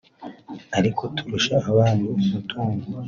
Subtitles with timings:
[0.77, 2.83] aliko turusha abandi umutungo